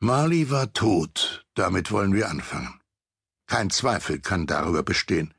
Marley 0.00 0.50
war 0.50 0.74
tot, 0.74 1.46
damit 1.54 1.90
wollen 1.90 2.12
wir 2.12 2.28
anfangen. 2.28 2.80
Kein 3.46 3.70
Zweifel 3.70 4.20
kann 4.20 4.46
darüber 4.46 4.82
bestehen. 4.82 5.32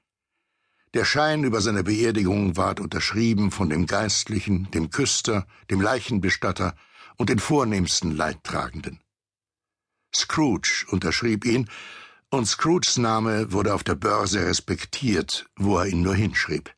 Der 0.96 1.06
Schein 1.06 1.44
über 1.44 1.62
seine 1.62 1.84
Beerdigung 1.84 2.58
ward 2.58 2.80
unterschrieben 2.80 3.52
von 3.52 3.70
dem 3.70 3.86
Geistlichen, 3.86 4.72
dem 4.72 4.90
Küster, 4.90 5.46
dem 5.70 5.80
Leichenbestatter 5.80 6.76
und 7.18 7.30
den 7.30 7.38
vornehmsten 7.38 8.16
Leidtragenden. 8.16 9.00
Scrooge 10.16 10.88
unterschrieb 10.90 11.46
ihn, 11.46 11.70
und 12.32 12.48
Scrooges 12.48 12.98
Name 12.98 13.52
wurde 13.52 13.76
auf 13.76 13.84
der 13.84 13.96
Börse 13.96 14.44
respektiert, 14.44 15.48
wo 15.56 15.78
er 15.78 15.86
ihn 15.86 16.02
nur 16.02 16.16
hinschrieb. 16.16 16.74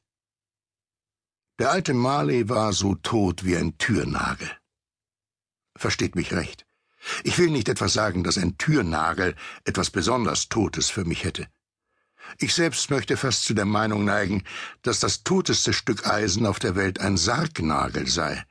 Der 1.59 1.71
alte 1.71 1.93
Marley 1.93 2.49
war 2.49 2.73
so 2.73 2.95
tot 2.95 3.45
wie 3.45 3.55
ein 3.55 3.77
Türnagel. 3.77 4.51
Versteht 5.77 6.15
mich 6.15 6.33
recht. 6.33 6.68
Ich 7.23 7.37
will 7.37 7.49
nicht 7.49 7.69
etwas 7.69 7.93
sagen, 7.93 8.23
dass 8.23 8.37
ein 8.37 8.57
Türnagel 8.57 9.35
etwas 9.63 9.89
besonders 9.89 10.49
Totes 10.49 10.89
für 10.89 11.05
mich 11.05 11.23
hätte. 11.23 11.47
Ich 12.37 12.53
selbst 12.53 12.91
möchte 12.91 13.17
fast 13.17 13.43
zu 13.43 13.53
der 13.53 13.65
Meinung 13.65 14.05
neigen, 14.05 14.43
dass 14.81 14.99
das 14.99 15.23
toteste 15.23 15.73
Stück 15.73 16.05
Eisen 16.05 16.45
auf 16.45 16.59
der 16.59 16.75
Welt 16.75 16.99
ein 16.99 17.17
Sargnagel 17.17 18.07
sei. 18.07 18.43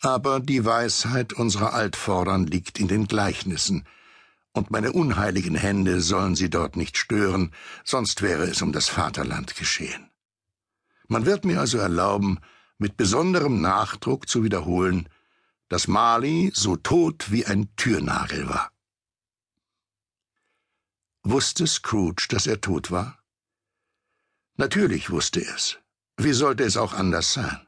Aber 0.00 0.40
die 0.40 0.64
Weisheit 0.64 1.32
unserer 1.32 1.72
Altvordern 1.74 2.46
liegt 2.46 2.78
in 2.78 2.88
den 2.88 3.06
Gleichnissen, 3.06 3.86
und 4.54 4.70
meine 4.70 4.92
unheiligen 4.92 5.54
Hände 5.54 6.02
sollen 6.02 6.36
sie 6.36 6.50
dort 6.50 6.76
nicht 6.76 6.98
stören, 6.98 7.52
sonst 7.84 8.20
wäre 8.20 8.44
es 8.44 8.60
um 8.60 8.72
das 8.72 8.88
Vaterland 8.88 9.56
geschehen. 9.56 10.10
Man 11.08 11.24
wird 11.24 11.46
mir 11.46 11.58
also 11.58 11.78
erlauben, 11.78 12.38
mit 12.76 12.98
besonderem 12.98 13.62
Nachdruck 13.62 14.28
zu 14.28 14.44
wiederholen, 14.44 15.08
dass 15.72 15.88
Marley 15.88 16.50
so 16.54 16.76
tot 16.76 17.32
wie 17.32 17.46
ein 17.46 17.74
Türnagel 17.76 18.46
war. 18.46 18.70
Wusste 21.22 21.66
Scrooge, 21.66 22.26
dass 22.28 22.46
er 22.46 22.60
tot 22.60 22.90
war? 22.90 23.18
Natürlich 24.56 25.08
wusste 25.08 25.40
er 25.40 25.54
es. 25.54 25.78
Wie 26.18 26.34
sollte 26.34 26.64
es 26.64 26.76
auch 26.76 26.92
anders 26.92 27.32
sein? 27.32 27.66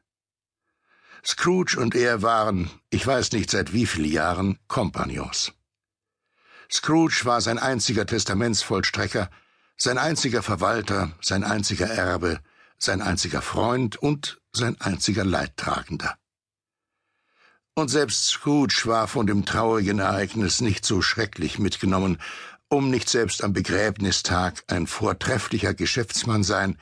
Scrooge 1.25 1.79
und 1.79 1.95
er 1.95 2.21
waren, 2.21 2.69
ich 2.91 3.07
weiß 3.07 3.31
nicht 3.31 3.49
seit 3.49 3.73
wie 3.73 3.87
vielen 3.87 4.11
Jahren, 4.11 4.59
Kompagnons. 4.67 5.53
Scrooge 6.71 7.21
war 7.23 7.41
sein 7.41 7.57
einziger 7.57 8.05
Testamentsvollstrecker, 8.05 9.31
sein 9.77 9.97
einziger 9.97 10.43
Verwalter, 10.43 11.17
sein 11.21 11.43
einziger 11.43 11.87
Erbe, 11.87 12.39
sein 12.77 13.01
einziger 13.01 13.41
Freund 13.41 13.97
und 13.97 14.39
sein 14.53 14.79
einziger 14.79 15.25
Leidtragender. 15.25 16.19
Und 17.75 17.89
selbst 17.89 18.27
Scrooge 18.27 18.83
war 18.85 19.07
von 19.07 19.27
dem 19.27 19.45
traurigen 19.45 19.99
Ereignis 19.99 20.61
nicht 20.61 20.85
so 20.85 21.01
schrecklich 21.01 21.59
mitgenommen, 21.59 22.19
um 22.69 22.89
nicht 22.89 23.09
selbst 23.09 23.43
am 23.43 23.51
Begräbnistag 23.51 24.63
ein 24.67 24.87
vortrefflicher 24.87 25.73
Geschäftsmann 25.73 26.43
sein 26.43 26.77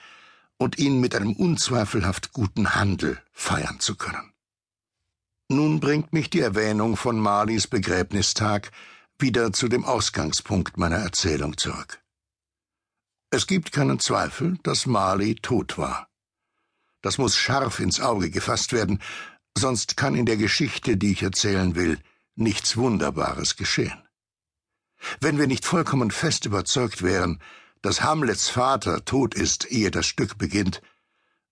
und 0.57 0.77
ihn 0.77 0.99
mit 0.99 1.15
einem 1.15 1.33
unzweifelhaft 1.33 2.31
guten 2.31 2.75
Handel 2.75 3.19
feiern 3.31 3.79
zu 3.79 3.95
können. 3.95 4.33
Nun 5.49 5.79
bringt 5.79 6.13
mich 6.13 6.29
die 6.29 6.39
Erwähnung 6.39 6.95
von 6.95 7.19
Marleys 7.19 7.67
Begräbnistag 7.67 8.71
wieder 9.19 9.51
zu 9.51 9.67
dem 9.67 9.85
Ausgangspunkt 9.85 10.77
meiner 10.77 10.97
Erzählung 10.97 11.57
zurück. 11.57 12.01
Es 13.31 13.47
gibt 13.47 13.71
keinen 13.71 13.99
Zweifel, 13.99 14.57
dass 14.61 14.85
Marley 14.85 15.35
tot 15.35 15.77
war. 15.77 16.07
Das 17.01 17.17
muss 17.17 17.35
scharf 17.35 17.79
ins 17.79 17.99
Auge 17.99 18.29
gefasst 18.29 18.73
werden, 18.73 19.01
sonst 19.57 19.97
kann 19.97 20.15
in 20.15 20.25
der 20.25 20.37
Geschichte, 20.37 20.97
die 20.97 21.11
ich 21.11 21.23
erzählen 21.23 21.75
will, 21.75 21.99
nichts 22.35 22.77
Wunderbares 22.77 23.55
geschehen. 23.55 24.01
Wenn 25.19 25.37
wir 25.37 25.47
nicht 25.47 25.65
vollkommen 25.65 26.11
fest 26.11 26.45
überzeugt 26.45 27.01
wären, 27.01 27.41
dass 27.81 28.01
Hamlets 28.01 28.49
Vater 28.49 29.03
tot 29.05 29.35
ist, 29.35 29.69
ehe 29.69 29.91
das 29.91 30.05
Stück 30.05 30.37
beginnt, 30.37 30.81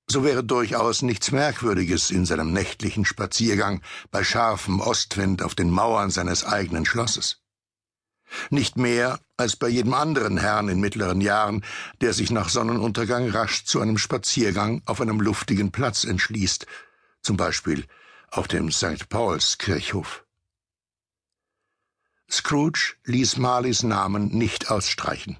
so 0.07 0.23
wäre 0.23 0.43
durchaus 0.43 1.01
nichts 1.01 1.31
Merkwürdiges 1.31 2.11
in 2.11 2.25
seinem 2.25 2.51
nächtlichen 2.51 3.05
Spaziergang 3.05 3.81
bei 4.09 4.23
scharfem 4.23 4.79
Ostwind 4.79 5.41
auf 5.41 5.55
den 5.55 5.69
Mauern 5.69 6.09
seines 6.09 6.43
eigenen 6.43 6.85
Schlosses. 6.85 7.37
Nicht 8.49 8.77
mehr 8.77 9.19
als 9.35 9.57
bei 9.57 9.67
jedem 9.67 9.93
anderen 9.93 10.37
Herrn 10.37 10.69
in 10.69 10.79
mittleren 10.79 11.21
Jahren, 11.21 11.63
der 11.99 12.13
sich 12.13 12.31
nach 12.31 12.49
Sonnenuntergang 12.49 13.29
rasch 13.29 13.65
zu 13.65 13.81
einem 13.81 13.97
Spaziergang 13.97 14.81
auf 14.85 15.01
einem 15.01 15.19
luftigen 15.19 15.71
Platz 15.71 16.05
entschließt, 16.05 16.65
zum 17.21 17.37
Beispiel 17.37 17.85
auf 18.29 18.47
dem 18.47 18.71
St. 18.71 19.09
Pauls 19.09 19.57
Kirchhof. 19.57 20.25
Scrooge 22.29 22.95
ließ 23.03 23.37
Marleys 23.37 23.83
Namen 23.83 24.29
nicht 24.29 24.71
ausstreichen. 24.71 25.37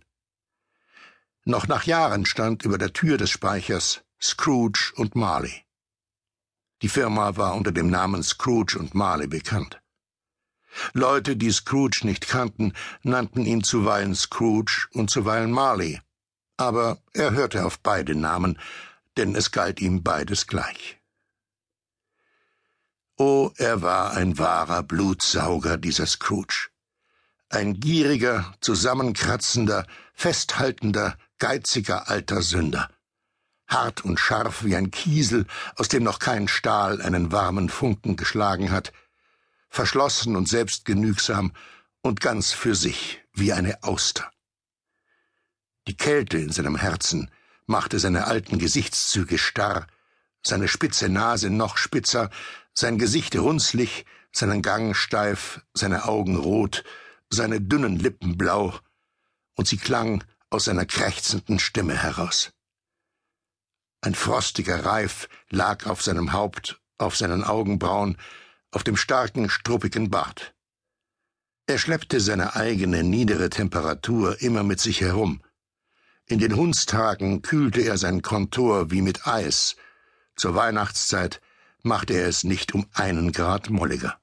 Noch 1.46 1.68
nach 1.68 1.84
Jahren 1.84 2.26
stand 2.26 2.64
über 2.64 2.78
der 2.78 2.94
Tür 2.94 3.18
des 3.18 3.30
Speichers 3.30 4.04
Scrooge 4.22 4.92
und 4.98 5.16
Marley. 5.16 5.66
Die 6.82 6.90
Firma 6.90 7.38
war 7.38 7.56
unter 7.56 7.72
dem 7.72 7.90
Namen 7.90 8.24
Scrooge 8.24 8.78
und 8.78 8.94
Marley 8.94 9.28
bekannt. 9.28 9.82
Leute, 10.94 11.36
die 11.36 11.52
Scrooge 11.52 12.02
nicht 12.04 12.28
kannten, 12.28 12.74
nannten 13.04 13.46
ihn 13.46 13.64
zuweilen 13.64 14.16
Scrooge 14.16 14.88
und 14.94 15.10
zuweilen 15.10 15.52
Marley. 15.52 16.00
Aber 16.58 17.02
er 17.14 17.32
hörte 17.32 17.66
auf 17.66 17.80
beide 17.80 18.16
Namen, 18.16 18.60
denn 19.18 19.36
es 19.36 19.52
galt 19.52 19.82
ihm 19.82 20.04
beides 20.04 20.48
gleich. 20.48 21.01
Oh, 23.24 23.52
er 23.58 23.84
war 23.84 24.14
ein 24.14 24.40
wahrer 24.40 24.82
Blutsauger, 24.82 25.78
dieser 25.78 26.08
Scrooge. 26.08 26.70
Ein 27.50 27.80
gieriger, 27.80 28.56
zusammenkratzender, 28.62 29.86
festhaltender, 30.16 31.20
geiziger 31.38 32.10
alter 32.10 32.42
Sünder. 32.42 32.90
Hart 33.68 34.04
und 34.04 34.20
scharf 34.20 34.64
wie 34.64 34.76
ein 34.76 34.90
Kiesel, 34.90 35.46
aus 35.76 35.88
dem 35.88 36.02
noch 36.02 36.18
kein 36.18 36.48
Stahl 36.48 37.00
einen 37.00 37.32
warmen 37.32 37.70
Funken 37.70 38.16
geschlagen 38.16 38.72
hat, 38.72 38.92
verschlossen 39.70 40.36
und 40.36 40.50
selbstgenügsam 40.50 41.54
und 42.02 42.22
ganz 42.22 42.54
für 42.54 42.74
sich 42.74 43.22
wie 43.34 43.54
eine 43.54 43.84
Auster. 43.84 44.32
Die 45.88 45.96
Kälte 45.96 46.40
in 46.40 46.52
seinem 46.52 46.76
Herzen 46.76 47.30
machte 47.68 48.00
seine 48.00 48.26
alten 48.26 48.58
Gesichtszüge 48.58 49.38
starr, 49.38 49.86
seine 50.44 50.68
spitze 50.68 51.08
Nase 51.08 51.52
noch 51.52 51.78
spitzer, 51.78 52.32
sein 52.74 52.98
Gesicht 52.98 53.36
runzlig, 53.36 54.06
seinen 54.32 54.62
Gang 54.62 54.96
steif, 54.96 55.62
seine 55.74 56.06
Augen 56.06 56.36
rot, 56.36 56.84
seine 57.30 57.62
dünnen 57.62 57.98
Lippen 57.98 58.38
blau, 58.38 58.78
und 59.56 59.68
sie 59.68 59.78
klang 59.78 60.24
aus 60.50 60.66
seiner 60.66 60.86
krächzenden 60.86 61.60
Stimme 61.60 61.98
heraus. 61.98 62.52
Ein 64.02 64.16
frostiger 64.16 64.84
Reif 64.86 65.30
lag 65.50 65.86
auf 65.86 66.02
seinem 66.02 66.34
Haupt, 66.34 66.82
auf 66.98 67.16
seinen 67.16 67.44
Augenbrauen, 67.44 68.18
auf 68.72 68.84
dem 68.84 68.98
starken, 68.98 69.50
struppigen 69.50 70.10
Bart. 70.10 70.56
Er 71.68 71.78
schleppte 71.78 72.20
seine 72.20 72.56
eigene 72.56 73.04
niedere 73.04 73.50
Temperatur 73.50 74.42
immer 74.42 74.64
mit 74.64 74.80
sich 74.80 75.02
herum. 75.02 75.42
In 76.26 76.40
den 76.40 76.56
Hundstagen 76.56 77.42
kühlte 77.42 77.82
er 77.82 77.98
sein 77.98 78.22
Kontor 78.22 78.92
wie 78.92 79.02
mit 79.02 79.28
Eis. 79.28 79.76
Zur 80.36 80.56
Weihnachtszeit 80.56 81.42
machte 81.84 82.14
er 82.14 82.28
es 82.28 82.44
nicht 82.44 82.74
um 82.74 82.86
einen 82.94 83.32
Grad 83.32 83.70
molliger. 83.70 84.20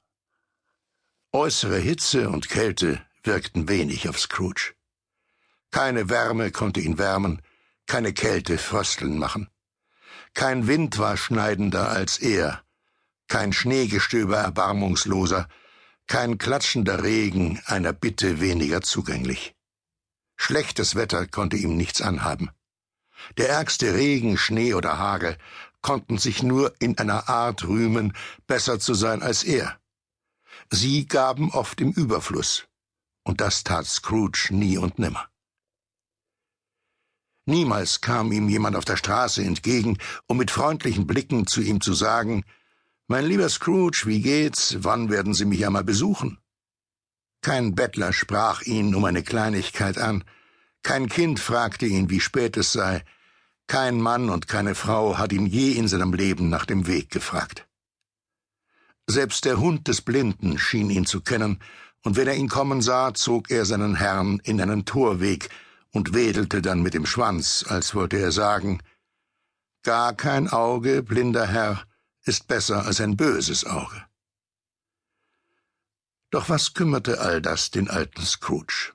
Äußere 1.33 1.79
Hitze 1.79 2.31
und 2.31 2.49
Kälte 2.49 3.03
wirkten 3.23 3.69
wenig 3.69 4.09
auf 4.09 4.19
Scrooge. 4.19 4.75
Keine 5.71 6.09
Wärme 6.09 6.51
konnte 6.51 6.81
ihn 6.81 6.99
wärmen, 6.99 7.43
keine 7.87 8.13
Kälte 8.13 8.59
frösteln 8.59 9.19
machen. 9.19 9.49
Kein 10.35 10.67
Wind 10.67 10.99
war 10.99 11.17
schneidender 11.17 11.89
als 11.89 12.19
er, 12.19 12.63
kein 13.29 13.53
Schneegestöber 13.53 14.39
erbarmungsloser, 14.39 15.49
kein 16.07 16.39
klatschender 16.39 17.03
Regen 17.03 17.61
einer 17.67 17.93
Bitte 17.93 18.41
weniger 18.41 18.81
zugänglich. 18.81 19.54
Schlechtes 20.37 20.95
Wetter 20.95 21.27
konnte 21.27 21.57
ihm 21.57 21.77
nichts 21.77 22.01
anhaben. 22.01 22.51
Der 23.37 23.51
ärgste 23.51 23.95
Regen, 23.95 24.39
Schnee 24.39 24.75
oder 24.75 24.99
Hagel 24.99 25.37
konnten 25.89 26.19
sich 26.19 26.43
nur 26.43 26.75
in 26.81 26.99
einer 26.99 27.31
Art 27.31 27.65
rühmen, 27.67 28.13
besser 28.47 28.79
zu 28.79 28.93
sein 28.93 29.23
als 29.23 29.43
er. 29.43 29.81
Sie 30.69 31.07
gaben 31.07 31.51
oft 31.51 31.81
im 31.81 31.93
Überfluss, 31.93 32.69
und 33.25 33.41
das 33.41 33.65
tat 33.65 33.87
Scrooge 33.87 34.49
nie 34.51 34.77
und 34.77 34.99
nimmer. 34.99 35.31
Niemals 37.47 38.03
kam 38.03 38.33
ihm 38.33 38.51
jemand 38.51 38.77
auf 38.77 38.85
der 38.85 38.99
Straße 38.99 39.43
entgegen, 39.43 39.97
um 40.27 40.37
mit 40.37 40.51
freundlichen 40.51 41.07
Blicken 41.07 41.47
zu 41.47 41.63
ihm 41.63 41.81
zu 41.81 41.95
sagen 41.95 42.45
Mein 43.07 43.25
lieber 43.25 43.49
Scrooge, 43.49 44.03
wie 44.05 44.21
geht's? 44.21 44.77
Wann 44.81 45.09
werden 45.09 45.33
Sie 45.33 45.47
mich 45.47 45.65
einmal 45.65 45.85
besuchen? 45.85 46.39
Kein 47.41 47.75
Bettler 47.75 48.13
sprach 48.13 48.61
ihn 48.61 48.95
um 48.95 49.07
eine 49.07 49.23
Kleinigkeit 49.23 49.97
an, 49.97 50.23
kein 50.83 51.09
Kind 51.09 51.41
fragte 51.41 51.87
ihn, 51.87 52.11
wie 52.11 52.21
spät 52.21 52.59
es 52.59 52.75
sei, 52.75 53.07
kein 53.68 54.00
Mann 54.00 54.30
und 54.30 54.48
keine 54.48 54.74
Frau 54.74 55.18
hat 55.18 55.32
ihn 55.32 55.47
je 55.47 55.72
in 55.72 55.86
seinem 55.86 56.12
Leben 56.12 56.48
nach 56.48 56.66
dem 56.66 56.86
Weg 56.86 57.10
gefragt. 57.10 57.68
Selbst 59.06 59.44
der 59.44 59.59
Hund 59.59 59.86
des 59.88 60.03
Blinden 60.03 60.59
schien 60.59 60.91
ihn 60.91 61.06
zu 61.06 61.20
kennen 61.20 61.60
und 62.03 62.16
wenn 62.16 62.26
er 62.26 62.34
ihn 62.34 62.48
kommen 62.48 62.82
sah, 62.82 63.15
zog 63.15 63.50
er 63.50 63.65
seinen 63.65 63.94
Herrn 63.94 64.41
in 64.44 64.60
einen 64.60 64.84
Torweg 64.84 65.48
und 65.92 66.15
wedelte 66.15 66.60
dann 66.60 66.82
mit 66.82 66.94
dem 66.94 67.06
Schwanz, 67.06 67.65
als 67.68 67.94
wollte 67.94 68.18
er 68.18 68.32
sagen, 68.32 68.82
Gar 69.82 70.15
kein 70.15 70.48
Auge, 70.48 71.03
blinder 71.03 71.47
Herr, 71.47 71.84
ist 72.24 72.48
besser 72.48 72.84
als 72.84 73.00
ein 73.00 73.16
böses 73.16 73.65
Auge. 73.65 74.04
Doch 76.30 76.48
was 76.50 76.74
kümmerte 76.74 77.20
all 77.20 77.41
das 77.41 77.70
den 77.70 77.88
alten 77.88 78.22
Scrooge? 78.22 78.92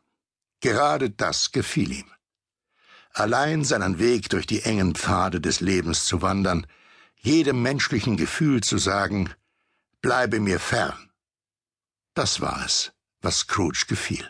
Gerade 0.59 1.09
das 1.09 1.51
gefiel 1.51 1.91
ihm. 1.91 2.12
Allein 3.13 3.63
seinen 3.63 3.99
Weg 3.99 4.29
durch 4.29 4.47
die 4.47 4.63
engen 4.63 4.95
Pfade 4.95 5.39
des 5.39 5.59
Lebens 5.59 6.05
zu 6.05 6.23
wandern, 6.23 6.65
jedem 7.19 7.61
menschlichen 7.61 8.17
Gefühl 8.17 8.61
zu 8.61 8.79
sagen, 8.79 9.29
bleibe 10.01 10.39
mir 10.39 10.59
fern. 10.59 11.11
Das 12.15 12.41
war 12.41 12.65
es, 12.65 12.91
was 13.21 13.39
Scrooge 13.39 13.85
gefiel. 13.87 14.27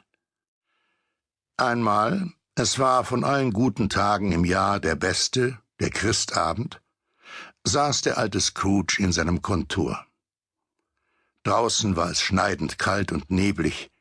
Einmal, 1.55 2.29
es 2.55 2.77
war 2.77 3.05
von 3.05 3.23
allen 3.23 3.53
guten 3.53 3.89
Tagen 3.89 4.31
im 4.31 4.43
Jahr 4.43 4.79
der 4.79 4.95
beste, 4.95 5.57
der 5.79 5.89
Christabend, 5.89 6.81
saß 7.63 8.01
der 8.01 8.17
alte 8.17 8.41
Scrooge 8.41 8.97
in 8.99 9.13
seinem 9.13 9.41
Kontor. 9.41 10.05
Draußen 11.43 11.95
war 11.95 12.11
es 12.11 12.21
schneidend 12.21 12.77
kalt 12.79 13.11
und 13.11 13.31
neblig, 13.31 13.91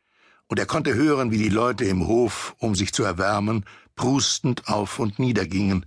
und 0.49 0.59
er 0.59 0.67
konnte 0.67 0.95
hören, 0.95 1.31
wie 1.31 1.39
die 1.39 1.49
Leute 1.49 1.85
im 1.85 2.07
Hof, 2.07 2.55
um 2.59 2.75
sich 2.75 2.93
zu 2.93 3.05
erwärmen, 3.05 3.65
prustend 3.95 4.69
auf 4.69 4.99
und 4.99 5.19
nieder 5.19 5.47
gingen, 5.47 5.87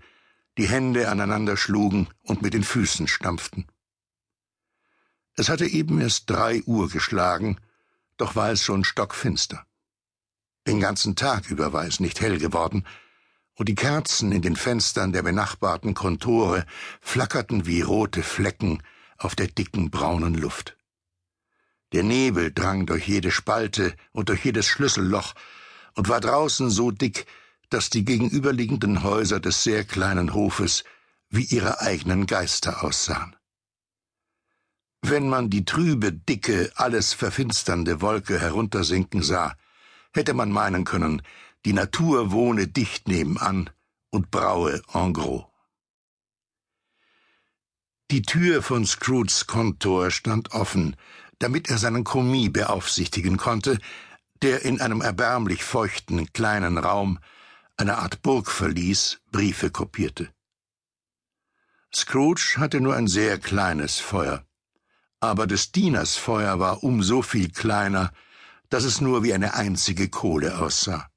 die 0.57 0.67
Hände 0.67 1.09
aneinander 1.09 1.57
schlugen 1.57 2.07
und 2.21 2.41
mit 2.41 2.53
den 2.53 2.63
Füßen 2.63 3.07
stampften. 3.07 3.67
Es 5.35 5.49
hatte 5.49 5.65
eben 5.65 5.99
erst 5.99 6.29
drei 6.29 6.61
Uhr 6.63 6.89
geschlagen, 6.89 7.59
doch 8.17 8.35
war 8.35 8.51
es 8.51 8.63
schon 8.63 8.85
stockfinster. 8.85 9.65
Den 10.65 10.79
ganzen 10.79 11.15
Tag 11.15 11.49
über 11.51 11.73
war 11.73 11.85
es 11.85 11.99
nicht 11.99 12.21
hell 12.21 12.39
geworden, 12.39 12.85
und 13.57 13.69
die 13.69 13.75
Kerzen 13.75 14.31
in 14.31 14.41
den 14.41 14.55
Fenstern 14.55 15.13
der 15.13 15.23
benachbarten 15.23 15.93
Kontore 15.93 16.65
flackerten 17.01 17.65
wie 17.65 17.81
rote 17.81 18.21
Flecken 18.23 18.83
auf 19.17 19.35
der 19.35 19.47
dicken 19.47 19.91
braunen 19.91 20.33
Luft. 20.33 20.77
Der 21.93 22.03
Nebel 22.03 22.51
drang 22.51 22.85
durch 22.85 23.07
jede 23.07 23.31
Spalte 23.31 23.95
und 24.11 24.29
durch 24.29 24.43
jedes 24.43 24.67
Schlüsselloch 24.67 25.35
und 25.93 26.09
war 26.09 26.19
draußen 26.19 26.69
so 26.69 26.91
dick, 26.91 27.25
dass 27.69 27.89
die 27.89 28.06
gegenüberliegenden 28.06 29.03
Häuser 29.03 29.39
des 29.39 29.63
sehr 29.63 29.83
kleinen 29.83 30.33
Hofes 30.33 30.83
wie 31.29 31.44
ihre 31.44 31.81
eigenen 31.81 32.25
Geister 32.25 32.83
aussahen. 32.83 33.35
Wenn 35.01 35.29
man 35.29 35.50
die 35.50 35.65
trübe, 35.65 36.12
dicke, 36.12 36.71
alles 36.75 37.13
verfinsternde 37.13 38.01
Wolke 38.01 38.39
heruntersinken 38.39 39.21
sah, 39.21 39.56
hätte 40.13 40.33
man 40.33 40.51
meinen 40.51 40.83
können, 40.83 41.21
die 41.65 41.73
Natur 41.73 42.31
wohne 42.31 42.67
dicht 42.67 43.07
nebenan 43.07 43.69
und 44.09 44.31
braue 44.31 44.81
en 44.94 45.13
gros. 45.13 45.45
Die 48.12 48.21
Tür 48.21 48.62
von 48.62 48.85
Scrooges 48.85 49.47
Kontor 49.47 50.12
stand 50.12 50.51
offen, 50.51 50.95
damit 51.39 51.69
er 51.69 51.77
seinen 51.77 52.03
Kommis 52.03 52.53
beaufsichtigen 52.53 53.38
konnte, 53.38 53.79
der 54.41 54.63
in 54.63 54.79
einem 54.79 55.01
erbärmlich 55.01 55.63
feuchten 55.63 56.31
kleinen 56.31 56.77
Raum, 56.77 57.19
eine 57.77 57.98
Art 57.98 58.22
Burgverlies, 58.22 59.19
Briefe 59.31 59.69
kopierte. 59.69 60.30
Scrooge 61.94 62.56
hatte 62.57 62.80
nur 62.80 62.95
ein 62.95 63.07
sehr 63.07 63.38
kleines 63.38 64.00
Feuer, 64.00 64.45
aber 65.19 65.45
des 65.48 65.72
Dieners 65.72 66.16
Feuer 66.16 66.60
war 66.60 66.83
um 66.83 67.04
so 67.04 67.22
viel 67.22 67.51
kleiner, 67.51 68.12
dass 68.69 68.83
es 68.83 69.01
nur 69.01 69.24
wie 69.24 69.33
eine 69.33 69.56
einzige 69.56 70.10
Kohle 70.10 70.60
aussah. 70.60 71.10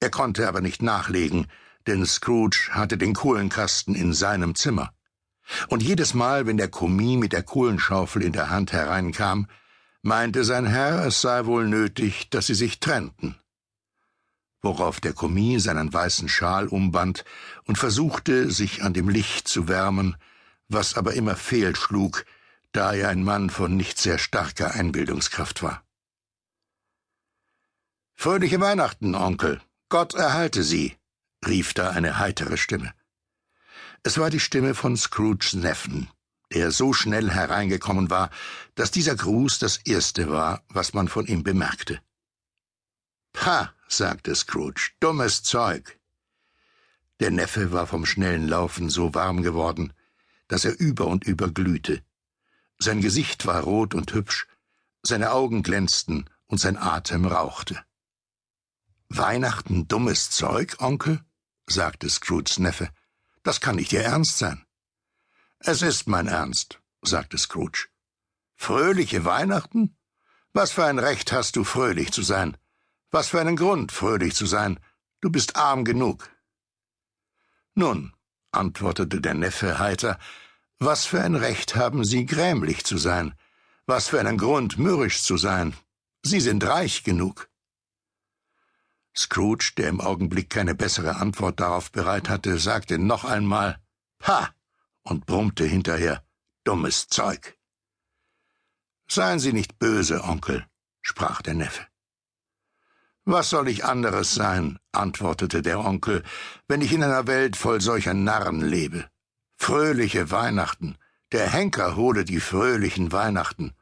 Er 0.00 0.10
konnte 0.10 0.46
aber 0.48 0.60
nicht 0.60 0.82
nachlegen, 0.82 1.46
denn 1.86 2.04
Scrooge 2.04 2.68
hatte 2.70 2.98
den 2.98 3.14
Kohlenkasten 3.14 3.94
in 3.94 4.12
seinem 4.12 4.54
Zimmer. 4.54 4.92
Und 5.68 5.82
jedes 5.82 6.12
Mal, 6.12 6.46
wenn 6.46 6.56
der 6.56 6.68
Kommis 6.68 7.18
mit 7.18 7.32
der 7.32 7.42
Kohlenschaufel 7.42 8.22
in 8.22 8.32
der 8.32 8.50
Hand 8.50 8.72
hereinkam, 8.72 9.46
meinte 10.02 10.44
sein 10.44 10.66
Herr, 10.66 11.06
es 11.06 11.20
sei 11.20 11.46
wohl 11.46 11.68
nötig, 11.68 12.28
dass 12.30 12.46
sie 12.46 12.54
sich 12.54 12.80
trennten. 12.80 13.36
Worauf 14.66 14.98
der 14.98 15.12
Kommis 15.12 15.62
seinen 15.62 15.92
weißen 15.92 16.28
Schal 16.28 16.66
umband 16.66 17.24
und 17.66 17.78
versuchte, 17.78 18.50
sich 18.50 18.82
an 18.82 18.94
dem 18.94 19.08
Licht 19.08 19.46
zu 19.46 19.68
wärmen, 19.68 20.16
was 20.66 20.96
aber 20.96 21.14
immer 21.14 21.36
fehlschlug, 21.36 22.24
da 22.72 22.92
er 22.92 23.10
ein 23.10 23.22
Mann 23.22 23.48
von 23.48 23.76
nicht 23.76 23.96
sehr 23.96 24.18
starker 24.18 24.74
Einbildungskraft 24.74 25.62
war. 25.62 25.84
Fröhliche 28.16 28.58
Weihnachten, 28.58 29.14
Onkel. 29.14 29.60
Gott 29.88 30.14
erhalte 30.14 30.64
Sie, 30.64 30.96
rief 31.46 31.72
da 31.72 31.90
eine 31.90 32.18
heitere 32.18 32.56
Stimme. 32.56 32.92
Es 34.02 34.18
war 34.18 34.30
die 34.30 34.40
Stimme 34.40 34.74
von 34.74 34.96
Scrooges 34.96 35.52
Neffen, 35.52 36.10
der 36.52 36.72
so 36.72 36.92
schnell 36.92 37.30
hereingekommen 37.30 38.10
war, 38.10 38.30
dass 38.74 38.90
dieser 38.90 39.14
Gruß 39.14 39.60
das 39.60 39.76
erste 39.76 40.28
war, 40.28 40.64
was 40.70 40.92
man 40.92 41.06
von 41.06 41.24
ihm 41.28 41.44
bemerkte. 41.44 42.00
Pah, 43.32 43.75
sagte 43.88 44.34
Scrooge, 44.34 44.92
dummes 45.00 45.42
Zeug. 45.42 45.98
Der 47.20 47.30
Neffe 47.30 47.72
war 47.72 47.86
vom 47.86 48.04
schnellen 48.04 48.48
Laufen 48.48 48.90
so 48.90 49.14
warm 49.14 49.42
geworden, 49.42 49.92
dass 50.48 50.64
er 50.64 50.78
über 50.78 51.06
und 51.06 51.24
über 51.24 51.50
glühte. 51.50 52.02
Sein 52.78 53.00
Gesicht 53.00 53.46
war 53.46 53.62
rot 53.62 53.94
und 53.94 54.12
hübsch, 54.12 54.46
seine 55.02 55.32
Augen 55.32 55.62
glänzten 55.62 56.28
und 56.46 56.58
sein 56.58 56.76
Atem 56.76 57.26
rauchte. 57.26 57.82
Weihnachten 59.08 59.88
dummes 59.88 60.30
Zeug, 60.30 60.76
Onkel? 60.80 61.24
sagte 61.66 62.08
Scrooges 62.08 62.58
Neffe. 62.58 62.90
Das 63.42 63.60
kann 63.60 63.76
nicht 63.76 63.92
Ihr 63.92 64.02
Ernst 64.02 64.38
sein. 64.38 64.64
Es 65.58 65.82
ist 65.82 66.06
mein 66.06 66.26
Ernst, 66.26 66.80
sagte 67.02 67.38
Scrooge. 67.38 67.88
Fröhliche 68.56 69.24
Weihnachten? 69.24 69.96
Was 70.52 70.72
für 70.72 70.84
ein 70.84 70.98
Recht 70.98 71.32
hast 71.32 71.56
du, 71.56 71.64
fröhlich 71.64 72.12
zu 72.12 72.22
sein? 72.22 72.56
Was 73.10 73.28
für 73.28 73.40
einen 73.40 73.56
Grund, 73.56 73.92
fröhlich 73.92 74.34
zu 74.34 74.46
sein? 74.46 74.78
Du 75.20 75.30
bist 75.30 75.56
arm 75.56 75.84
genug. 75.84 76.30
Nun, 77.74 78.12
antwortete 78.52 79.20
der 79.20 79.34
Neffe 79.34 79.78
heiter, 79.78 80.18
was 80.78 81.06
für 81.06 81.22
ein 81.22 81.34
Recht 81.34 81.76
haben 81.76 82.04
Sie, 82.04 82.26
grämlich 82.26 82.84
zu 82.84 82.98
sein? 82.98 83.34
Was 83.86 84.08
für 84.08 84.20
einen 84.20 84.36
Grund, 84.36 84.78
mürrisch 84.78 85.22
zu 85.22 85.36
sein? 85.36 85.74
Sie 86.22 86.40
sind 86.40 86.64
reich 86.64 87.04
genug. 87.04 87.48
Scrooge, 89.16 89.72
der 89.76 89.88
im 89.88 90.00
Augenblick 90.00 90.50
keine 90.50 90.74
bessere 90.74 91.16
Antwort 91.16 91.60
darauf 91.60 91.90
bereit 91.92 92.28
hatte, 92.28 92.58
sagte 92.58 92.98
noch 92.98 93.24
einmal 93.24 93.80
Ha 94.26 94.54
und 95.02 95.24
brummte 95.24 95.64
hinterher 95.64 96.22
Dummes 96.64 97.08
Zeug. 97.08 97.56
Seien 99.08 99.38
Sie 99.38 99.52
nicht 99.52 99.78
böse, 99.78 100.24
Onkel, 100.24 100.66
sprach 101.00 101.40
der 101.40 101.54
Neffe. 101.54 101.86
Was 103.28 103.50
soll 103.50 103.66
ich 103.66 103.84
anderes 103.84 104.34
sein, 104.34 104.78
antwortete 104.92 105.60
der 105.60 105.80
Onkel, 105.80 106.22
wenn 106.68 106.80
ich 106.80 106.92
in 106.92 107.02
einer 107.02 107.26
Welt 107.26 107.56
voll 107.56 107.80
solcher 107.80 108.14
Narren 108.14 108.60
lebe. 108.60 109.04
Fröhliche 109.56 110.30
Weihnachten. 110.30 110.96
Der 111.32 111.50
Henker 111.50 111.96
hole 111.96 112.24
die 112.24 112.38
fröhlichen 112.38 113.10
Weihnachten. 113.10 113.72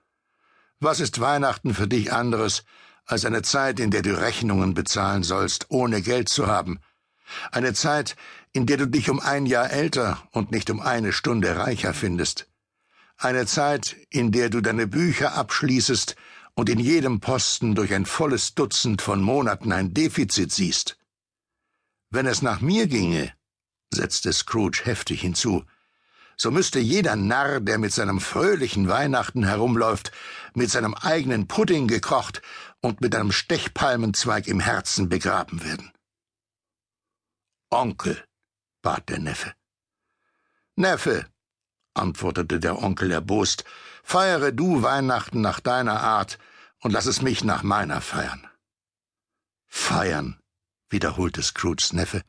Was 0.81 0.99
ist 0.99 1.21
Weihnachten 1.21 1.75
für 1.75 1.87
dich 1.87 2.11
anderes 2.11 2.65
als 3.05 3.27
eine 3.27 3.43
Zeit, 3.43 3.81
in 3.81 3.91
der 3.91 4.01
du 4.01 4.19
Rechnungen 4.19 4.73
bezahlen 4.73 5.23
sollst, 5.23 5.67
ohne 5.69 6.01
Geld 6.01 6.31
zu 6.31 6.47
haben. 6.47 6.81
Eine 7.53 7.75
Zeit, 7.75 8.17
in 8.53 8.65
der 8.65 8.79
du 8.79 8.87
dich 8.87 9.11
um 9.11 9.21
ein 9.21 9.45
Jahr 9.45 9.71
älter 9.71 10.27
und 10.33 10.53
nicht 10.53 10.71
um 10.71 10.81
eine 10.81 11.13
Stunde 11.13 11.59
reicher 11.59 11.93
findest. 11.93 12.49
Eine 13.19 13.45
Zeit, 13.45 13.95
in 14.09 14.33
der 14.33 14.49
du 14.49 14.63
deine 14.63 14.87
Bücher 14.87 15.35
abschließest 15.35 16.17
und 16.55 16.69
in 16.69 16.79
jedem 16.79 17.21
Posten 17.21 17.75
durch 17.75 17.93
ein 17.93 18.07
volles 18.07 18.55
Dutzend 18.55 19.03
von 19.03 19.21
Monaten 19.21 19.73
ein 19.73 19.93
Defizit 19.93 20.53
siehst. 20.53 20.99
Wenn 22.11 22.27
es 22.27 22.43
nach 22.43 22.61
mir 22.61 22.87
ginge, 22.87 23.33
setzte 23.93 24.33
Scrooge 24.33 24.83
heftig 24.85 25.21
hinzu, 25.21 25.65
so 26.37 26.51
müsste 26.51 26.81
jeder 26.81 27.17
Narr, 27.17 27.61
der 27.61 27.79
mit 27.79 27.93
seinem 27.93 28.21
fröhlichen 28.21 28.89
Weihnachten 28.89 29.45
herumläuft, 29.45 30.13
mit 30.55 30.71
seinem 30.71 30.95
eigenen 30.95 31.47
Pudding 31.47 31.87
gekocht 31.87 32.43
und 32.81 33.01
mit 33.01 33.15
einem 33.15 33.33
Stechpalmenzweig 33.33 34.47
im 34.47 34.61
Herzen 34.61 35.09
begraben 35.09 35.65
werden. 35.65 35.93
Onkel, 37.71 38.25
bat 38.83 39.09
der 39.09 39.19
Neffe. 39.19 39.55
Neffe, 40.77 41.27
antwortete 41.95 42.61
der 42.61 42.83
Onkel 42.83 43.11
erbost, 43.11 43.65
feiere 44.05 44.53
du 44.53 44.83
Weihnachten 44.83 45.41
nach 45.41 45.59
deiner 45.59 46.01
Art 46.01 46.39
und 46.81 46.93
lass 46.93 47.07
es 47.07 47.23
mich 47.23 47.43
nach 47.43 47.63
meiner 47.63 48.01
feiern. 48.01 48.47
Feiern, 49.67 50.39
wiederholte 50.91 51.43
Scrooges 51.43 51.93
Neffe, 51.93 52.23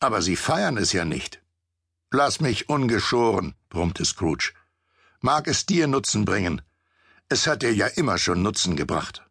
aber 0.00 0.20
Sie 0.20 0.36
feiern 0.36 0.76
es 0.76 0.92
ja 0.92 1.04
nicht. 1.04 1.40
Lass 2.10 2.40
mich 2.40 2.68
ungeschoren, 2.68 3.54
brummte 3.70 4.04
Scrooge. 4.04 4.52
Mag 5.20 5.46
es 5.46 5.64
dir 5.64 5.86
Nutzen 5.86 6.24
bringen. 6.24 6.60
Es 7.28 7.46
hat 7.46 7.62
dir 7.62 7.72
ja 7.72 7.86
immer 7.86 8.18
schon 8.18 8.42
Nutzen 8.42 8.76
gebracht. 8.76 9.24